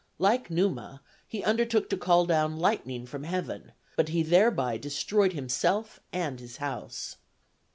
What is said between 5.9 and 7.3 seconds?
and his house.